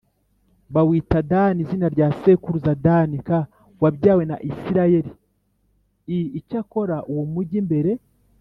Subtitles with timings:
[0.73, 3.29] bawita Dani izina rya sekuruza Dani k
[3.81, 5.11] wabyawe na Isirayeli
[6.09, 7.91] l Icyakora uwo mugi mbere